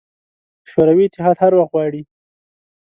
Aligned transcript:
شوروي 0.69 1.05
اتحاد 1.07 1.35
هر 1.43 1.51
وخت 1.57 1.71
غواړي. 1.73 2.01